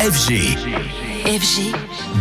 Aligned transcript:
FG. 0.00 1.09
FG. 1.30 1.72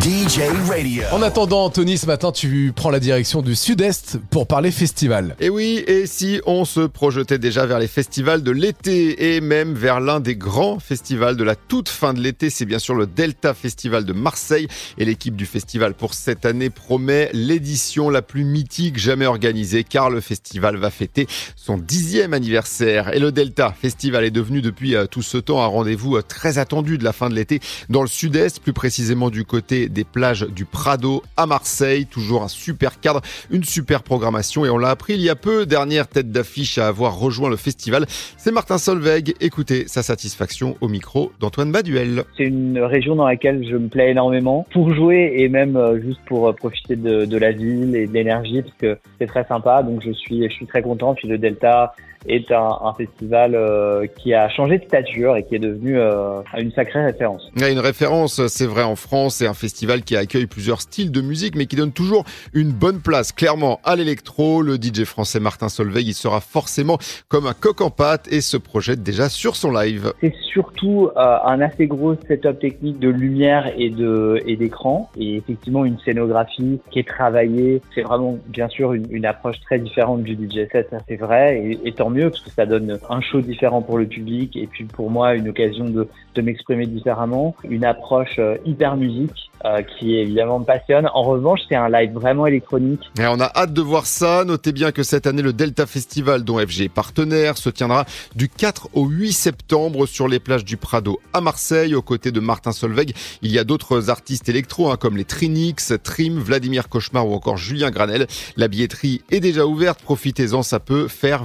DJ 0.02 0.42
Radio. 0.70 1.04
En 1.12 1.24
attendant, 1.24 1.66
Anthony, 1.66 1.98
ce 1.98 2.06
matin, 2.06 2.32
tu 2.32 2.72
prends 2.76 2.92
la 2.92 3.00
direction 3.00 3.42
du 3.42 3.56
sud-est 3.56 4.20
pour 4.30 4.46
parler 4.46 4.70
festival. 4.70 5.36
Et 5.40 5.50
oui, 5.50 5.84
et 5.88 6.06
si 6.06 6.40
on 6.46 6.64
se 6.64 6.82
projetait 6.82 7.40
déjà 7.40 7.66
vers 7.66 7.80
les 7.80 7.88
festivals 7.88 8.44
de 8.44 8.52
l'été 8.52 9.36
et 9.36 9.42
même 9.42 9.74
vers 9.74 10.00
l'un 10.00 10.20
des 10.20 10.36
grands 10.36 10.78
festivals 10.78 11.38
de 11.38 11.44
la 11.44 11.56
toute 11.56 11.90
fin 11.90 12.14
de 12.14 12.20
l'été, 12.20 12.52
c'est 12.52 12.66
bien 12.66 12.78
sûr 12.78 12.94
le 12.94 13.08
Delta 13.08 13.56
Festival 13.56 14.06
de 14.06 14.14
Marseille. 14.14 14.68
Et 15.00 15.06
l'équipe 15.06 15.36
du 15.36 15.48
festival 15.48 15.96
pour 15.96 16.14
cette 16.14 16.46
année 16.46 16.70
promet 16.70 17.32
l'édition 17.34 18.12
la 18.12 18.22
plus 18.22 18.44
mythique 18.44 19.00
jamais 19.00 19.26
organisée 19.26 19.84
car 19.84 20.12
le 20.12 20.22
festival 20.22 20.78
va 20.78 20.92
fêter 20.92 21.26
son 21.56 21.80
dixième 21.80 22.36
anniversaire. 22.36 23.12
Et 23.16 23.20
le 23.20 23.32
Delta 23.32 23.74
Festival 23.82 24.24
est 24.24 24.30
devenu 24.30 24.62
depuis 24.62 24.96
euh, 24.96 25.08
tout 25.08 25.24
ce 25.24 25.40
temps 25.40 25.64
un 25.64 25.68
rendez-vous 25.68 26.18
euh, 26.18 26.22
très 26.22 26.60
attendu 26.60 27.00
de 27.00 27.04
la 27.04 27.12
fin 27.12 27.28
de 27.28 27.34
l'été 27.34 27.60
dans 27.90 28.04
le 28.04 28.08
sud-est, 28.08 28.60
plus 28.60 28.72
précisément 28.72 28.99
du 29.32 29.46
côté 29.46 29.88
des 29.88 30.04
plages 30.04 30.46
du 30.48 30.66
Prado 30.66 31.24
à 31.38 31.46
Marseille. 31.46 32.06
Toujours 32.06 32.44
un 32.44 32.50
super 32.50 33.00
cadre, 33.00 33.22
une 33.50 33.64
super 33.64 34.04
programmation 34.04 34.66
et 34.66 34.70
on 34.70 34.78
l'a 34.78 34.90
appris 34.90 35.14
il 35.14 35.22
y 35.22 35.30
a 35.30 35.36
peu. 35.36 35.66
Dernière 35.66 36.08
tête 36.08 36.32
d'affiche 36.32 36.78
à 36.78 36.88
avoir 36.88 37.18
rejoint 37.18 37.50
le 37.50 37.56
festival, 37.56 38.06
c'est 38.38 38.52
Martin 38.52 38.78
Solveig. 38.78 39.36
Écoutez 39.40 39.88
sa 39.88 40.04
satisfaction 40.04 40.76
au 40.82 40.90
micro 40.90 41.32
d'Antoine 41.40 41.72
Baduel. 41.72 42.24
C'est 42.38 42.44
une 42.44 42.78
région 42.80 43.16
dans 43.16 43.26
laquelle 43.26 43.66
je 43.70 43.78
me 43.78 43.88
plais 43.88 44.12
énormément 44.12 44.68
pour 44.74 44.94
jouer 44.94 45.34
et 45.38 45.48
même 45.48 45.78
euh, 45.78 46.02
juste 46.02 46.20
pour 46.26 46.50
euh, 46.50 46.54
profiter 46.54 46.98
de, 46.98 47.38
la 47.38 47.52
ville 47.52 47.96
et 47.96 48.06
de 48.06 48.14
l'énergie 48.14 48.62
parce 48.62 48.76
que 48.76 48.98
c'est 49.18 49.28
très 49.28 49.46
sympa. 49.46 49.82
Donc 49.82 50.02
je 50.04 50.12
suis, 50.12 50.44
je 50.44 50.54
suis 50.54 50.68
très 50.68 50.82
content. 50.82 51.16
Puis 51.16 51.30
le 51.30 51.38
Delta 51.38 51.94
est 52.28 52.52
un, 52.52 52.78
un 52.82 52.94
festival 52.94 53.56
euh, 53.56 54.06
qui 54.18 54.34
a 54.34 54.50
changé 54.50 54.78
de 54.78 54.84
stature 54.84 55.38
et 55.38 55.44
qui 55.44 55.56
est 55.56 55.60
devenu 55.60 55.98
euh, 55.98 56.42
une 56.58 56.72
sacrée 56.72 57.04
référence. 57.04 57.50
A 57.62 57.70
une 57.70 57.80
référence, 57.80 58.46
c'est 58.48 58.66
vrai 58.66 58.84
en 58.84 58.96
France, 58.96 59.36
c'est 59.36 59.48
un 59.48 59.54
festival 59.54 60.04
qui 60.04 60.16
accueille 60.16 60.48
plusieurs 60.48 60.82
styles 60.82 61.12
de 61.12 61.22
musique 61.22 61.56
mais 61.56 61.66
qui 61.66 61.76
donne 61.76 61.92
toujours 61.92 62.26
une 62.54 62.72
bonne 62.72 63.00
place 63.00 63.32
clairement 63.32 63.80
à 63.84 63.96
l'électro. 63.96 64.62
Le 64.62 64.76
DJ 64.76 65.04
français 65.04 65.40
Martin 65.40 65.70
Solveig, 65.70 66.02
il 66.02 66.14
sera 66.14 66.42
forcément 66.42 66.98
comme 67.30 67.48
un 67.48 67.54
coq 67.54 67.82
en 67.82 67.90
pâte 67.90 68.28
et 68.32 68.42
se 68.42 68.58
projette 68.58 69.02
déjà 69.04 69.30
sur 69.30 69.56
son 69.56 69.72
live. 69.72 70.14
C'est 70.22 70.36
surtout 70.36 71.10
euh, 71.16 71.38
un 71.46 71.62
assez 71.62 71.88
gros 71.88 72.16
setup 72.28 72.60
technique 72.60 73.00
de 73.00 73.10
lumière 73.10 73.72
et 73.78 73.90
de 73.90 74.42
et 74.46 74.56
d'écran 74.56 75.10
et 75.18 75.38
effectivement 75.38 75.86
une 75.86 76.00
scénographie 76.00 76.82
qui 76.92 77.00
est 77.00 77.08
travaillée. 77.08 77.82
C'est 77.96 78.02
vraiment 78.02 78.38
bien 78.48 78.68
sûr 78.68 78.94
une, 78.94 79.06
une 79.10 79.26
approche 79.26 79.60
très 79.62 79.80
différente 79.80 80.24
du 80.24 80.34
DJ 80.34 80.70
set, 80.72 80.88
ça 80.90 80.98
c'est 81.08 81.16
vrai 81.16 81.60
et, 81.60 81.88
et 81.88 81.92
tant 81.94 82.09
mieux 82.10 82.30
parce 82.30 82.42
que 82.42 82.52
ça 82.52 82.66
donne 82.66 83.00
un 83.10 83.22
show 83.22 83.42
différent 83.42 83.82
pour 83.82 83.98
le 83.98 84.08
public 84.08 84.56
et 84.56 84.68
puis 84.68 84.86
pour 84.86 85.10
moi 85.10 85.36
une 85.36 85.50
occasion 85.50 85.86
de, 85.86 86.08
de 86.36 86.42
m'exprimer 86.42 86.86
différemment, 86.86 87.56
une 87.64 87.86
approche 87.86 88.38
euh, 88.40 88.58
hyper 88.66 88.98
musique 88.98 89.50
euh, 89.66 89.82
qui 89.82 90.16
évidemment 90.16 90.60
me 90.60 90.64
passionne. 90.64 91.10
En 91.14 91.24
revanche, 91.24 91.60
c'est 91.68 91.76
un 91.76 91.90
live 91.90 92.14
vraiment 92.14 92.48
électronique. 92.48 93.02
Et 93.20 93.26
on 93.28 93.42
a 93.42 93.52
hâte 93.54 93.74
de 93.74 93.82
voir 93.82 94.06
ça. 94.06 94.46
Notez 94.46 94.72
bien 94.72 94.94
que 94.94 95.04
cette 95.04 95.28
année, 95.28 95.42
le 95.42 95.52
Delta 95.52 95.86
Festival, 95.86 96.46
dont 96.46 96.60
FG 96.60 96.84
est 96.84 96.90
partenaire, 96.90 97.58
se 97.58 97.70
tiendra 97.70 98.06
du 98.36 98.48
4 98.48 98.90
au 98.94 99.06
8 99.06 99.34
septembre 99.34 100.06
sur 100.06 100.30
les 100.30 100.40
plages 100.40 100.64
du 100.64 100.78
Prado 100.78 101.20
à 101.34 101.42
Marseille. 101.42 101.94
Aux 101.94 102.02
côtés 102.02 102.32
de 102.32 102.40
Martin 102.40 102.72
Solveig, 102.72 103.14
il 103.42 103.52
y 103.52 103.60
a 103.60 103.66
d'autres 103.66 104.10
artistes 104.10 104.48
électro, 104.48 104.92
hein, 104.92 104.96
comme 104.98 105.18
les 105.18 105.26
Trinix, 105.26 105.92
Trim, 106.04 106.40
Vladimir 106.40 106.88
Cauchemar 106.88 107.28
ou 107.28 107.34
encore 107.34 107.58
Julien 107.58 107.92
Granel. 107.92 108.28
La 108.56 108.70
billetterie 108.70 109.24
est 109.30 109.42
déjà 109.42 109.66
ouverte. 109.66 110.02
Profitez-en, 110.02 110.64
ça 110.64 110.80
peut 110.80 111.10
faire 111.10 111.44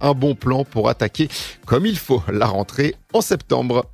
un 0.00 0.12
bon 0.14 0.34
plan 0.34 0.64
pour 0.64 0.88
attaquer 0.88 1.28
comme 1.66 1.86
il 1.86 1.98
faut 1.98 2.22
la 2.32 2.46
rentrée 2.46 2.96
en 3.12 3.20
septembre. 3.20 3.86